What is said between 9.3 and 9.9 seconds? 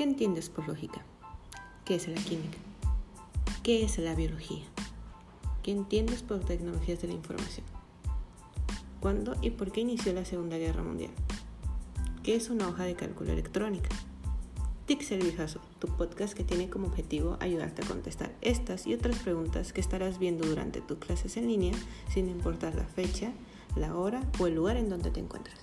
y por qué